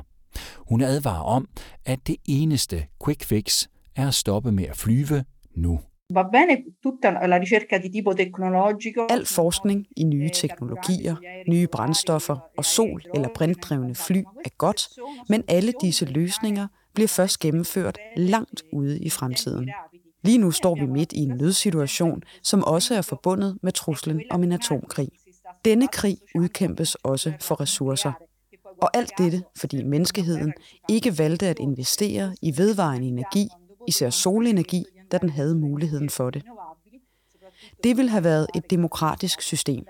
Hun 0.57 0.81
advarer 0.81 1.23
om, 1.23 1.49
at 1.85 1.99
det 2.07 2.17
eneste 2.25 2.87
quick 3.05 3.25
fix 3.25 3.67
er 3.97 4.09
at 4.09 4.15
stoppe 4.15 4.53
med 4.53 4.65
at 4.65 4.77
flyve 4.77 5.25
nu. 5.55 5.81
Va 6.15 6.23
bene 6.23 6.65
tutta 6.83 7.27
la 7.27 7.37
ricerca 7.37 7.79
di 7.79 7.91
tipo 7.91 8.15
tecnologico. 8.15 9.07
Al 9.11 9.27
forskning 9.27 9.87
i 9.97 10.05
nye 10.05 10.31
teknologier, 10.31 11.17
nye 11.49 11.67
brændstoffer 11.67 12.37
og 12.57 12.65
sol- 12.65 13.03
eller 13.15 13.29
brinddrevne 13.35 13.95
fly 13.95 14.19
er 14.45 14.51
godt, 14.59 14.89
men 15.29 15.45
alle 15.49 15.73
disse 15.81 16.05
løsninger 16.05 16.67
bliver 16.95 17.09
først 17.09 17.39
gennemført 17.39 17.99
langt 18.17 18.63
ude 18.73 18.99
i 18.99 19.11
fremtiden. 19.11 19.71
Lige 20.23 20.39
nu 20.39 20.51
står 20.51 20.75
vi 20.75 20.87
midt 20.87 21.13
i 21.13 21.19
en 21.19 21.37
nødsituation, 21.37 22.23
som 22.43 22.65
også 22.65 22.95
er 22.95 23.03
forbundet 23.03 23.59
med 23.63 23.73
truslen 23.73 24.23
om 24.31 24.43
en 24.43 24.53
atomkrig. 24.53 25.09
Denne 25.65 25.89
krig 25.89 26.19
udkæmpes 26.35 26.95
også 26.95 27.33
for 27.41 27.61
ressourcer. 27.61 28.13
Og 28.83 28.97
alt 28.97 29.11
dette, 29.19 29.43
fordi 29.57 29.83
menneskeheden 29.83 30.53
ikke 30.89 31.19
valgte 31.19 31.47
at 31.47 31.59
investere 31.59 32.37
i 32.43 32.59
vedvarende 32.59 33.07
energi, 33.07 33.49
især 33.89 34.11
solenergi, 34.11 34.85
da 35.13 35.19
den 35.19 35.31
havde 35.31 35.55
muligheden 35.55 36.11
for 36.11 36.31
det. 36.31 36.43
Det 37.85 37.97
vil 37.97 38.09
have 38.09 38.25
været 38.25 38.47
et 38.55 38.71
demokratisk 38.71 39.43
system, 39.43 39.87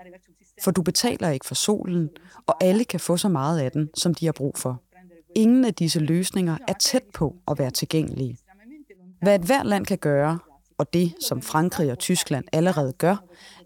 for 0.63 0.71
du 0.71 0.81
betaler 0.81 1.29
ikke 1.29 1.45
for 1.45 1.55
solen, 1.55 2.09
og 2.47 2.63
alle 2.63 2.83
kan 2.83 2.99
få 2.99 3.17
så 3.17 3.29
meget 3.29 3.59
af 3.59 3.71
den, 3.71 3.89
som 3.95 4.13
de 4.13 4.25
har 4.25 4.31
brug 4.33 4.57
for. 4.57 4.81
Ingen 5.35 5.65
af 5.65 5.73
disse 5.73 5.99
løsninger 5.99 6.57
er 6.67 6.73
tæt 6.73 7.03
på 7.13 7.35
at 7.47 7.59
være 7.59 7.71
tilgængelige. 7.71 8.37
Hvad 9.21 9.35
et 9.35 9.45
hvert 9.45 9.65
land 9.65 9.85
kan 9.85 9.97
gøre, 9.97 10.39
og 10.77 10.93
det, 10.93 11.13
som 11.27 11.41
Frankrig 11.41 11.91
og 11.91 11.99
Tyskland 11.99 12.45
allerede 12.53 12.93
gør, 12.93 13.15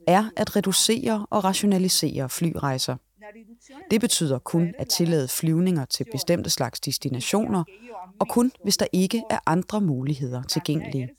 er 0.08 0.30
at 0.36 0.56
reducere 0.56 1.26
og 1.30 1.44
rationalisere 1.44 2.30
flyrejser. 2.30 2.96
Det 3.92 4.02
betyder 4.02 4.40
kun 4.40 4.74
at 4.80 4.88
tillade 4.88 5.28
flyvninger 5.28 5.86
til 5.86 6.06
bestemte 6.12 6.50
slags 6.50 6.80
destinationer, 6.80 7.64
og 8.20 8.28
kun 8.28 8.52
hvis 8.64 8.78
der 8.78 8.86
ikke 8.92 9.24
er 9.30 9.40
andre 9.46 9.82
muligheder 9.82 10.44
tilgængelige. 10.44 11.10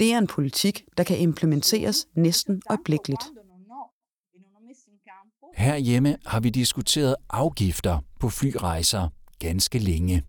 Det 0.00 0.12
er 0.12 0.18
en 0.18 0.26
politik, 0.26 0.84
der 0.96 1.04
kan 1.04 1.18
implementeres 1.18 2.06
næsten 2.14 2.62
øjeblikkeligt. 2.70 3.22
Herhjemme 5.56 6.16
har 6.26 6.40
vi 6.40 6.50
diskuteret 6.50 7.16
afgifter 7.30 7.98
på 8.20 8.28
flyrejser 8.28 9.08
ganske 9.38 9.78
længe. 9.78 10.22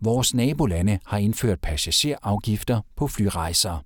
Vores 0.00 0.34
nabolande 0.34 0.98
har 1.06 1.18
indført 1.18 1.60
passagerafgifter 1.60 2.80
på 2.96 3.08
flyrejser. 3.08 3.84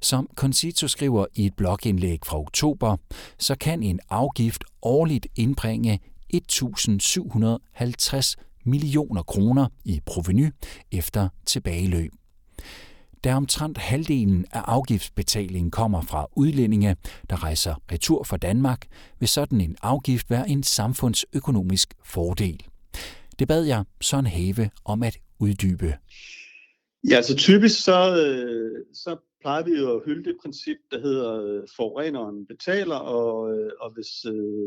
Som 0.00 0.28
Concito 0.34 0.88
skriver 0.88 1.26
i 1.34 1.46
et 1.46 1.56
blogindlæg 1.56 2.18
fra 2.24 2.38
oktober, 2.38 2.96
så 3.38 3.54
kan 3.54 3.82
en 3.82 4.00
afgift 4.10 4.64
årligt 4.82 5.26
indbringe 5.36 6.00
1.750 6.34 8.34
millioner 8.64 9.22
kroner 9.22 9.68
i 9.84 10.00
proveny 10.06 10.52
efter 10.92 11.28
tilbageløb. 11.46 12.12
Da 13.24 13.34
omtrent 13.34 13.78
halvdelen 13.78 14.46
af 14.52 14.60
afgiftsbetalingen 14.66 15.70
kommer 15.70 16.02
fra 16.02 16.26
udlændinge, 16.36 16.96
der 17.30 17.44
rejser 17.44 17.74
retur 17.92 18.24
fra 18.24 18.36
Danmark, 18.36 18.86
vil 19.18 19.28
sådan 19.28 19.60
en 19.60 19.76
afgift 19.82 20.30
være 20.30 20.48
en 20.48 20.62
samfundsøkonomisk 20.62 21.94
fordel. 22.04 22.62
Det 23.38 23.48
bad 23.48 23.64
jeg 23.64 23.84
Søren 24.00 24.26
Have 24.26 24.70
om 24.84 25.02
at 25.02 25.18
uddybe. 25.40 25.94
Ja, 27.10 27.22
så 27.22 27.36
typisk 27.36 27.84
så, 27.84 28.16
øh, 28.26 28.84
så 28.94 29.16
plejer 29.40 29.64
vi 29.64 29.70
jo 29.70 29.96
at 29.96 30.02
hylde 30.06 30.24
det 30.24 30.36
princip, 30.42 30.76
der 30.90 31.00
hedder 31.00 31.42
øh, 31.44 31.62
forureneren 31.76 32.46
betaler, 32.46 32.96
og, 32.96 33.58
øh, 33.58 33.70
og 33.80 33.92
hvis 33.94 34.08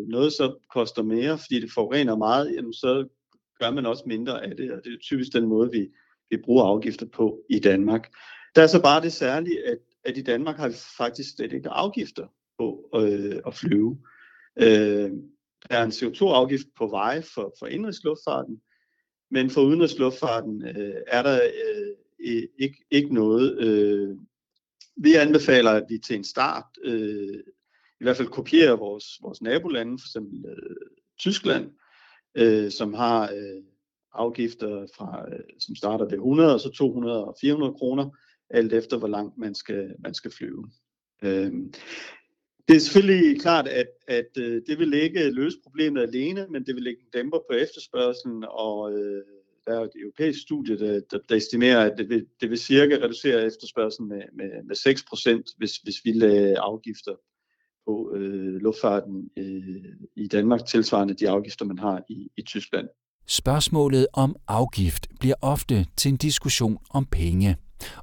noget 0.07 0.33
så 0.33 0.55
koster 0.73 1.03
mere, 1.03 1.37
fordi 1.37 1.61
det 1.61 1.71
forurener 1.71 2.15
meget, 2.15 2.55
jamen 2.55 2.73
så 2.73 3.07
gør 3.59 3.71
man 3.71 3.85
også 3.85 4.03
mindre 4.07 4.45
af 4.45 4.55
det, 4.55 4.71
og 4.71 4.81
det 4.83 4.93
er 4.93 4.97
typisk 5.01 5.33
den 5.33 5.45
måde, 5.45 5.71
vi, 5.71 5.87
vi 6.29 6.37
bruger 6.45 6.63
afgifter 6.63 7.05
på 7.05 7.39
i 7.49 7.59
Danmark. 7.59 8.09
Der 8.55 8.63
er 8.63 8.67
så 8.67 8.81
bare 8.81 9.01
det 9.01 9.13
særlige, 9.13 9.67
at, 9.67 9.77
at 10.03 10.17
i 10.17 10.21
Danmark 10.21 10.57
har 10.57 10.67
vi 10.67 10.75
faktisk 10.97 11.35
slet 11.35 11.53
ikke 11.53 11.69
afgifter 11.69 12.27
på 12.57 12.89
øh, 12.95 13.41
at 13.47 13.55
flyve. 13.55 13.99
Øh, 14.57 15.11
der 15.69 15.77
er 15.77 15.83
en 15.83 15.91
CO2-afgift 15.91 16.67
på 16.77 16.87
veje 16.87 17.21
for, 17.21 17.55
for 17.59 17.67
indrigsluftfarten, 17.67 18.61
men 19.31 19.49
for 19.49 19.61
udenrigsluftfarten 19.61 20.67
øh, 20.67 20.95
er 21.07 21.23
der 21.23 21.41
øh, 21.43 22.43
ikke, 22.59 22.85
ikke 22.91 23.13
noget. 23.13 23.57
Øh, 23.59 24.17
vi 24.95 25.13
anbefaler, 25.13 25.71
at 25.71 25.85
vi 25.89 25.97
til 25.97 26.15
en 26.15 26.23
start 26.23 26.65
øh, 26.83 27.39
i 27.99 28.03
hvert 28.03 28.17
fald 28.17 28.27
kopierer 28.27 28.75
vores, 28.75 29.05
vores 29.21 29.41
nabolande, 29.41 29.91
for 29.99 30.07
eksempel 30.07 30.45
øh, 30.49 30.75
Tyskland, 31.19 31.71
øh, 32.35 32.71
som 32.71 32.93
har 32.93 33.23
øh, 33.23 33.63
afgifter, 34.13 34.87
fra, 34.97 35.25
øh, 35.33 35.43
som 35.59 35.75
starter 35.75 36.05
ved 36.05 36.13
100, 36.13 36.53
og 36.53 36.59
så 36.59 36.69
200 36.69 37.25
og 37.25 37.37
400 37.41 37.73
kroner, 37.73 38.09
alt 38.53 38.73
efter 38.73 38.97
hvor 38.97 39.07
langt 39.07 39.37
man 39.37 39.55
skal, 39.55 39.95
man 39.99 40.13
skal 40.13 40.31
flyve. 40.31 40.69
Øh, 41.23 41.51
det 42.67 42.75
er 42.75 42.79
selvfølgelig 42.79 43.41
klart, 43.41 43.67
at, 43.67 43.87
at 44.07 44.29
øh, 44.37 44.61
det 44.67 44.79
vil 44.79 44.93
ikke 44.93 45.31
løse 45.31 45.57
problemet 45.63 46.01
alene, 46.01 46.47
men 46.49 46.65
det 46.65 46.75
vil 46.75 46.83
lægge 46.83 47.01
en 47.01 47.19
dæmper 47.19 47.37
på 47.49 47.55
efterspørgselen, 47.55 48.45
og 48.49 48.93
øh, 48.93 49.23
der 49.65 49.79
er 49.79 49.83
et 49.83 49.91
europæisk 50.01 50.41
studie, 50.41 50.79
der, 50.79 51.01
der, 51.11 51.19
der 51.29 51.35
estimerer, 51.35 51.91
at 51.91 51.97
det 51.97 52.09
vil, 52.09 52.25
det 52.41 52.49
vil 52.49 52.57
cirka 52.57 52.95
reducere 52.95 53.45
efterspørgselen 53.45 54.09
med, 54.09 54.21
med, 54.33 54.63
med 54.63 54.75
6%, 55.45 55.55
hvis, 55.57 55.77
hvis 55.77 55.95
vi 56.05 56.11
lagde 56.11 56.59
afgifter 56.59 57.15
på 57.87 58.15
øh, 58.15 58.55
luftfarten 58.55 59.29
øh, 59.37 59.85
i 60.15 60.27
Danmark, 60.27 60.65
tilsvarende 60.65 61.13
de 61.13 61.29
afgifter, 61.29 61.65
man 61.65 61.79
har 61.79 62.03
i, 62.09 62.29
i 62.37 62.41
Tyskland. 62.41 62.87
Spørgsmålet 63.27 64.07
om 64.13 64.35
afgift 64.47 65.07
bliver 65.19 65.35
ofte 65.41 65.85
til 65.97 66.09
en 66.09 66.17
diskussion 66.17 66.77
om 66.89 67.05
penge. 67.05 67.57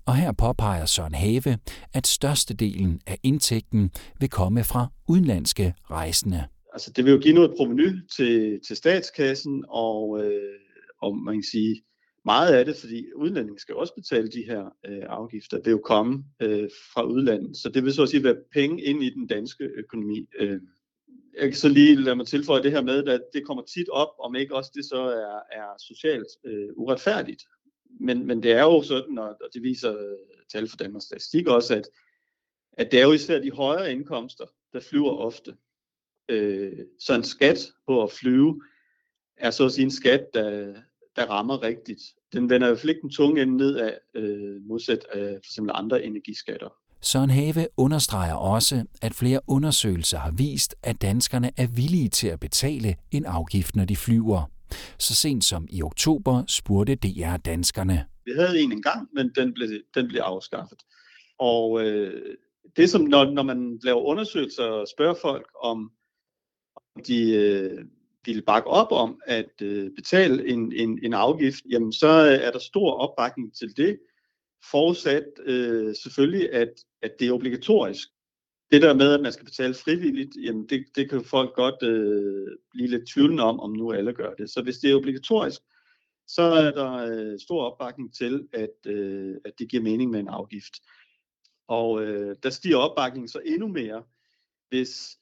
Og 0.06 0.16
her 0.16 0.32
påpeger 0.32 0.86
Søren 0.86 1.14
Have, 1.14 1.58
at 1.94 2.06
størstedelen 2.06 3.00
af 3.06 3.18
indtægten 3.22 3.90
vil 4.20 4.28
komme 4.28 4.64
fra 4.64 4.86
udenlandske 5.08 5.74
rejsende. 5.90 6.44
Altså, 6.72 6.92
det 6.96 7.04
vil 7.04 7.12
jo 7.12 7.18
give 7.18 7.34
noget 7.34 7.54
proveny 7.56 8.08
til, 8.16 8.60
til 8.66 8.76
statskassen, 8.76 9.64
og, 9.68 10.24
øh, 10.24 10.58
og 11.02 11.16
man 11.16 11.34
kan 11.34 11.42
sige, 11.42 11.82
meget 12.24 12.54
af 12.54 12.64
det, 12.64 12.76
fordi 12.76 13.04
udlændinge 13.16 13.60
skal 13.60 13.74
også 13.74 13.94
betale 13.94 14.28
de 14.28 14.44
her 14.46 14.64
øh, 14.86 15.02
afgifter, 15.08 15.60
vil 15.64 15.70
jo 15.70 15.78
komme 15.84 16.24
øh, 16.40 16.68
fra 16.94 17.02
udlandet. 17.02 17.56
Så 17.56 17.68
det 17.68 17.84
vil 17.84 17.92
så 17.92 18.02
at 18.02 18.08
sige 18.08 18.24
være 18.24 18.36
penge 18.52 18.82
ind 18.82 19.02
i 19.02 19.10
den 19.10 19.26
danske 19.26 19.64
økonomi. 19.64 20.26
Øh, 20.38 20.60
jeg 21.38 21.48
kan 21.48 21.54
så 21.54 21.68
lige 21.68 21.94
lade 21.94 22.16
mig 22.16 22.26
tilføje 22.26 22.62
det 22.62 22.72
her 22.72 22.82
med, 22.82 23.08
at 23.08 23.20
det 23.32 23.46
kommer 23.46 23.62
tit 23.62 23.88
op, 23.88 24.08
om 24.18 24.34
ikke 24.34 24.54
også 24.54 24.70
det 24.74 24.84
så 24.84 25.00
er, 25.02 25.60
er 25.60 25.68
socialt 25.78 26.26
øh, 26.46 26.68
uretfærdigt. 26.76 27.42
Men, 28.00 28.26
men 28.26 28.42
det 28.42 28.52
er 28.52 28.62
jo 28.62 28.82
sådan, 28.82 29.18
og, 29.18 29.28
og 29.28 29.48
det 29.54 29.62
viser 29.62 29.90
øh, 29.90 30.16
tal 30.52 30.68
for 30.68 30.76
Danmarks 30.76 31.04
Statistik 31.04 31.46
også, 31.46 31.74
at, 31.74 31.88
at 32.72 32.92
det 32.92 33.00
er 33.00 33.04
jo 33.04 33.12
især 33.12 33.40
de 33.40 33.50
højere 33.50 33.92
indkomster, 33.92 34.44
der 34.72 34.80
flyver 34.80 35.16
ofte. 35.16 35.56
Øh, 36.28 36.78
så 37.00 37.14
en 37.14 37.24
skat 37.24 37.58
på 37.86 38.02
at 38.02 38.12
flyve 38.12 38.62
er 39.36 39.50
så 39.50 39.64
at 39.64 39.72
sige 39.72 39.84
en 39.84 39.90
skat, 39.90 40.26
der, 40.34 40.74
der 41.16 41.26
rammer 41.26 41.62
rigtigt. 41.62 42.00
Den 42.32 42.50
vender 42.50 42.68
jo 42.68 42.88
ikke 42.88 43.00
den 43.02 43.10
tunge 43.10 43.42
ende 43.42 43.56
ned 43.56 43.76
af, 43.76 43.98
øh, 44.14 44.62
modsat 44.62 45.04
af 45.12 45.28
for 45.32 45.50
eksempel 45.50 45.72
andre 45.74 46.04
energiskatter. 46.04 46.68
Søren 47.02 47.30
Have 47.30 47.66
understreger 47.76 48.34
også, 48.34 48.84
at 49.02 49.14
flere 49.14 49.40
undersøgelser 49.46 50.18
har 50.18 50.30
vist, 50.30 50.74
at 50.82 51.02
danskerne 51.02 51.50
er 51.56 51.66
villige 51.66 52.08
til 52.08 52.28
at 52.28 52.40
betale 52.40 52.94
en 53.10 53.24
afgift, 53.24 53.76
når 53.76 53.84
de 53.84 53.96
flyver. 53.96 54.50
Så 54.98 55.14
sent 55.14 55.44
som 55.44 55.66
i 55.70 55.82
oktober 55.82 56.44
spurgte 56.48 56.94
DR 56.94 57.36
danskerne. 57.36 58.04
Vi 58.24 58.32
havde 58.36 58.60
en 58.60 58.72
engang, 58.72 59.08
men 59.14 59.30
den 59.36 59.54
blev, 59.54 59.68
den 59.94 60.08
blev 60.08 60.20
afskaffet. 60.20 60.78
Og 61.38 61.86
øh, 61.86 62.36
det 62.76 62.90
som, 62.90 63.00
når, 63.00 63.30
når 63.30 63.42
man 63.42 63.78
laver 63.82 64.00
undersøgelser 64.00 64.64
og 64.64 64.88
spørger 64.88 65.14
folk 65.22 65.46
om, 65.62 65.90
om 66.96 67.02
de 67.06 67.34
øh, 67.34 67.84
vil 68.24 68.42
bakke 68.42 68.68
op 68.68 68.92
om 68.92 69.20
at 69.26 69.62
øh, 69.62 69.90
betale 69.96 70.48
en, 70.48 70.72
en, 70.72 70.98
en 71.02 71.14
afgift, 71.14 71.64
jamen 71.70 71.92
så 71.92 72.08
er 72.08 72.50
der 72.50 72.58
stor 72.58 72.92
opbakning 72.92 73.56
til 73.56 73.76
det, 73.76 73.98
forudsat 74.70 75.24
øh, 75.44 75.94
selvfølgelig, 76.02 76.52
at, 76.52 76.72
at 77.02 77.12
det 77.18 77.28
er 77.28 77.32
obligatorisk. 77.32 78.08
Det 78.72 78.82
der 78.82 78.94
med, 78.94 79.14
at 79.14 79.20
man 79.20 79.32
skal 79.32 79.44
betale 79.44 79.74
frivilligt, 79.74 80.36
jamen 80.44 80.68
det, 80.68 80.86
det 80.96 81.10
kan 81.10 81.24
folk 81.24 81.54
godt 81.54 81.82
øh, 81.82 82.48
blive 82.70 82.88
lidt 82.88 83.08
tvivlende 83.08 83.42
om, 83.42 83.60
om 83.60 83.72
nu 83.72 83.92
alle 83.92 84.12
gør 84.12 84.34
det. 84.34 84.50
Så 84.50 84.62
hvis 84.62 84.78
det 84.78 84.90
er 84.90 84.96
obligatorisk, 84.96 85.60
så 86.26 86.42
er 86.42 86.70
der 86.70 86.92
øh, 86.92 87.38
stor 87.40 87.62
opbakning 87.62 88.14
til, 88.14 88.48
at, 88.52 88.86
øh, 88.86 89.36
at 89.44 89.52
det 89.58 89.70
giver 89.70 89.82
mening 89.82 90.10
med 90.10 90.20
en 90.20 90.28
afgift. 90.28 90.74
Og 91.68 92.02
øh, 92.02 92.36
der 92.42 92.50
stiger 92.50 92.76
opbakningen 92.76 93.28
så 93.28 93.40
endnu 93.46 93.68
mere, 93.68 94.02
hvis 94.68 95.18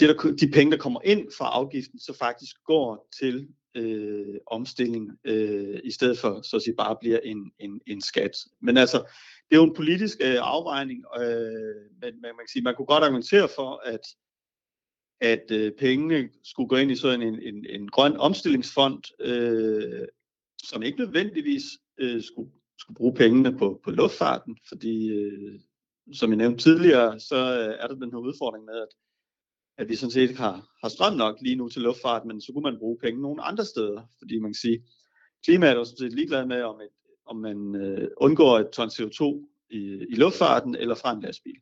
det, 0.00 0.08
der, 0.08 0.32
de 0.40 0.50
penge, 0.52 0.72
der 0.72 0.78
kommer 0.78 1.00
ind 1.04 1.28
fra 1.38 1.50
afgiften, 1.52 1.98
så 1.98 2.16
faktisk 2.18 2.56
går 2.64 3.08
til 3.20 3.48
øh, 3.74 4.34
omstilling, 4.46 5.10
øh, 5.24 5.80
i 5.84 5.90
stedet 5.90 6.18
for 6.18 6.42
så 6.42 6.56
at 6.56 6.62
sige, 6.62 6.74
bare 6.76 6.96
bliver 7.00 7.18
en, 7.24 7.52
en, 7.58 7.80
en 7.86 8.02
skat. 8.02 8.36
Men 8.60 8.76
altså, 8.76 8.98
det 9.48 9.56
er 9.56 9.60
jo 9.60 9.64
en 9.64 9.74
politisk 9.74 10.18
øh, 10.20 10.36
afvejning, 10.40 11.04
øh, 11.20 11.22
men 12.00 12.12
man, 12.22 12.22
man 12.22 12.38
kan 12.38 12.48
sige, 12.52 12.62
man 12.62 12.74
kunne 12.74 12.86
godt 12.86 13.04
argumentere 13.04 13.48
for, 13.56 13.82
at 13.84 14.00
at 15.20 15.50
øh, 15.50 15.72
pengene 15.78 16.28
skulle 16.44 16.68
gå 16.68 16.76
ind 16.76 16.90
i 16.90 16.96
sådan 16.96 17.22
en, 17.22 17.42
en, 17.42 17.66
en 17.68 17.88
grøn 17.88 18.16
omstillingsfond, 18.16 19.02
øh, 19.20 20.06
som 20.62 20.82
ikke 20.82 20.98
nødvendigvis 20.98 21.62
øh, 21.98 22.22
skulle, 22.22 22.50
skulle 22.78 22.96
bruge 22.96 23.14
pengene 23.14 23.58
på, 23.58 23.80
på 23.84 23.90
luftfarten, 23.90 24.58
fordi 24.68 25.08
øh, 25.08 25.60
som 26.12 26.30
jeg 26.30 26.36
nævnte 26.36 26.62
tidligere, 26.62 27.20
så 27.20 27.36
øh, 27.36 27.74
er 27.80 27.86
der 27.86 27.94
den 27.94 28.10
her 28.10 28.18
udfordring 28.18 28.64
med, 28.64 28.74
at 28.74 28.88
at 29.80 29.88
vi 29.88 29.96
sådan 29.96 30.10
set 30.10 30.36
har, 30.36 30.68
har 30.82 30.88
strøm 30.88 31.16
nok 31.16 31.36
lige 31.42 31.56
nu 31.56 31.68
til 31.68 31.82
luftfart, 31.82 32.24
men 32.24 32.40
så 32.40 32.52
kunne 32.52 32.62
man 32.62 32.78
bruge 32.78 32.98
penge 33.02 33.22
nogle 33.22 33.42
andre 33.42 33.64
steder, 33.64 34.02
fordi 34.18 34.38
man 34.38 34.50
kan 34.50 34.60
sige, 34.62 34.78
klimaet 35.44 35.76
er 35.76 35.84
sådan 35.84 35.98
set 35.98 36.12
ligeglad 36.12 36.46
med, 36.46 36.62
om, 36.62 36.80
et, 36.80 36.88
om 37.26 37.36
man 37.36 37.74
øh, 37.74 38.08
undgår 38.16 38.58
et 38.58 38.70
ton 38.72 38.88
CO2 38.88 39.22
i, 39.70 40.06
i 40.10 40.14
luftfarten 40.14 40.76
eller 40.76 40.94
fra 40.94 41.12
en 41.12 41.20
lastbil. 41.20 41.56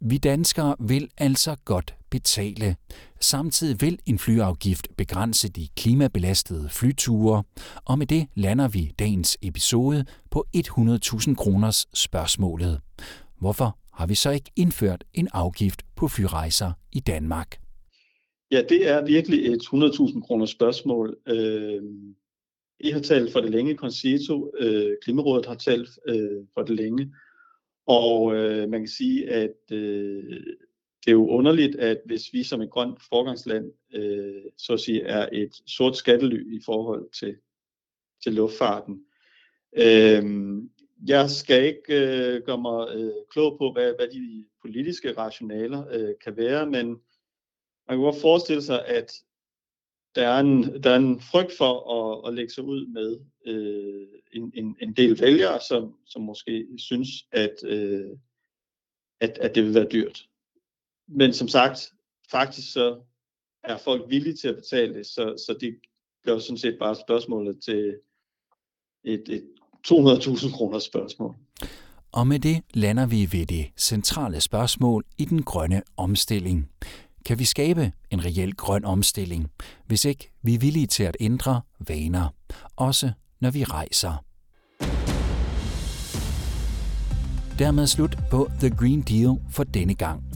Vi 0.00 0.18
danskere 0.18 0.76
vil 0.80 1.10
altså 1.18 1.56
godt 1.64 1.94
betale. 2.10 2.76
Samtidig 3.20 3.80
vil 3.80 3.98
en 4.06 4.18
flyafgift 4.18 4.88
begrænse 4.96 5.48
de 5.48 5.68
klimabelastede 5.76 6.68
flyture, 6.68 7.42
og 7.84 7.98
med 7.98 8.06
det 8.06 8.26
lander 8.34 8.68
vi 8.68 8.92
dagens 8.98 9.38
episode 9.42 10.04
på 10.30 10.46
100.000 10.56 11.34
kroners 11.34 11.86
spørgsmålet. 11.94 12.80
Hvorfor 13.40 13.78
har 14.00 14.06
vi 14.06 14.14
så 14.14 14.30
ikke 14.30 14.50
indført 14.56 15.04
en 15.14 15.28
afgift 15.32 15.82
på 15.96 16.08
flyrejser 16.08 16.72
i 16.92 17.00
Danmark? 17.00 17.60
Ja, 18.50 18.62
det 18.68 18.88
er 18.88 19.06
virkelig 19.06 19.46
et 19.46 19.62
100.000 19.62 20.20
kroner 20.20 20.46
spørgsmål. 20.46 21.16
Øh, 21.26 21.82
I 22.80 22.90
har 22.90 23.00
talt 23.00 23.32
for 23.32 23.40
det 23.40 23.50
længe, 23.50 23.74
Concito. 23.74 24.52
Øh, 24.58 24.96
Klimarådet 25.02 25.46
har 25.46 25.54
talt 25.54 25.88
øh, 26.08 26.46
for 26.54 26.62
det 26.62 26.76
længe. 26.76 27.14
Og 27.86 28.34
øh, 28.34 28.68
man 28.68 28.80
kan 28.80 28.88
sige, 28.88 29.30
at 29.30 29.72
øh, 29.72 30.40
det 31.00 31.08
er 31.08 31.12
jo 31.12 31.28
underligt, 31.28 31.76
at 31.76 32.00
hvis 32.06 32.32
vi 32.32 32.42
som 32.42 32.60
et 32.60 32.70
grønt 32.70 32.98
forgangsland, 33.08 33.72
øh, 33.94 34.42
så 34.58 34.72
at 34.72 34.80
sige, 34.80 35.02
er 35.02 35.28
et 35.32 35.52
sort 35.66 35.96
skattely 35.96 36.56
i 36.56 36.60
forhold 36.64 37.10
til, 37.20 37.36
til 38.22 38.32
luftfarten. 38.32 39.04
Øh, 39.76 40.24
jeg 41.06 41.30
skal 41.30 41.64
ikke 41.64 41.82
øh, 41.88 42.42
gøre 42.42 42.60
mig 42.60 42.94
øh, 42.94 43.12
klog 43.30 43.58
på, 43.58 43.72
hvad, 43.72 43.94
hvad 43.98 44.08
de 44.08 44.46
politiske 44.62 45.16
rationaler 45.16 45.84
øh, 45.90 46.14
kan 46.24 46.36
være, 46.36 46.66
men 46.66 46.86
man 47.88 47.96
kan 47.96 47.98
godt 47.98 48.20
forestille 48.20 48.62
sig, 48.62 48.86
at 48.86 49.12
der 50.14 50.28
er 50.28 50.40
en, 50.40 50.82
der 50.82 50.90
er 50.90 50.96
en 50.96 51.20
frygt 51.20 51.52
for 51.58 51.72
at, 51.96 52.28
at 52.28 52.34
lægge 52.34 52.52
sig 52.52 52.64
ud 52.64 52.86
med 52.86 53.20
øh, 53.46 54.08
en, 54.32 54.52
en, 54.54 54.76
en 54.80 54.92
del 54.92 55.20
vælgere, 55.20 55.60
som, 55.68 55.96
som 56.06 56.22
måske 56.22 56.66
synes, 56.78 57.08
at, 57.32 57.64
øh, 57.64 58.10
at, 59.20 59.38
at 59.38 59.54
det 59.54 59.64
vil 59.64 59.74
være 59.74 59.88
dyrt. 59.92 60.28
Men 61.08 61.32
som 61.32 61.48
sagt, 61.48 61.92
faktisk 62.30 62.72
så 62.72 63.02
er 63.62 63.76
folk 63.78 64.10
villige 64.10 64.36
til 64.36 64.48
at 64.48 64.56
betale 64.56 64.94
det, 64.94 65.06
så, 65.06 65.44
så 65.46 65.56
det 65.60 65.80
gør 66.24 66.38
sådan 66.38 66.58
set 66.58 66.78
bare 66.78 66.96
spørgsmålet 66.96 67.62
til 67.62 67.98
et, 69.04 69.28
et 69.28 69.50
200.000 69.88 70.56
kroner 70.56 70.78
spørgsmål. 70.78 71.34
Og 72.12 72.26
med 72.26 72.40
det 72.40 72.62
lander 72.74 73.06
vi 73.06 73.28
ved 73.32 73.46
det 73.46 73.66
centrale 73.76 74.40
spørgsmål 74.40 75.04
i 75.18 75.24
den 75.24 75.42
grønne 75.42 75.82
omstilling. 75.96 76.68
Kan 77.26 77.38
vi 77.38 77.44
skabe 77.44 77.92
en 78.10 78.24
reel 78.24 78.54
grøn 78.54 78.84
omstilling, 78.84 79.50
hvis 79.86 80.04
ikke 80.04 80.30
vi 80.42 80.54
er 80.54 80.58
villige 80.58 80.86
til 80.86 81.02
at 81.02 81.16
ændre 81.20 81.60
vaner, 81.88 82.28
også 82.76 83.10
når 83.40 83.50
vi 83.50 83.64
rejser? 83.64 84.24
Dermed 87.58 87.86
slut 87.86 88.18
på 88.30 88.50
The 88.60 88.70
Green 88.70 89.00
Deal 89.00 89.36
for 89.50 89.64
denne 89.64 89.94
gang. 89.94 90.29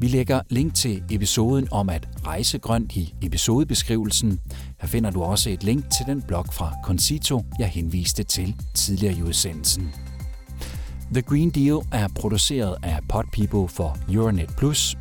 Vi 0.00 0.06
lægger 0.06 0.40
link 0.50 0.74
til 0.74 1.02
episoden 1.10 1.68
om 1.70 1.88
at 1.88 2.08
rejse 2.26 2.58
grønt 2.58 2.96
i 2.96 3.14
episodebeskrivelsen. 3.22 4.40
Her 4.80 4.88
finder 4.88 5.10
du 5.10 5.22
også 5.22 5.50
et 5.50 5.64
link 5.64 5.84
til 5.96 6.06
den 6.06 6.22
blog 6.22 6.46
fra 6.52 6.74
Concito, 6.84 7.44
jeg 7.58 7.68
henviste 7.68 8.22
til 8.22 8.54
tidligere 8.74 9.14
i 9.18 9.22
udsendelsen. 9.22 9.92
The 11.12 11.22
Green 11.22 11.50
Deal 11.50 11.78
er 11.92 12.08
produceret 12.20 12.76
af 12.82 12.98
Podpeople 13.08 13.68
for 13.68 13.98
Euronet 14.12 14.50
Plus. 14.58 14.96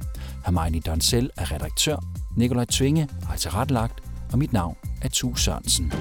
Hermione 0.46 0.80
Donsel 0.80 1.30
er 1.38 1.52
redaktør. 1.52 1.98
Nikolaj 2.38 2.66
Tvinge 2.66 3.08
har 3.24 3.36
tilrettelagt, 3.36 4.04
og 4.32 4.40
mit 4.40 4.54
navn 4.54 4.76
er 5.02 5.10
Tu 5.10 5.36
Sørensen. 5.36 5.92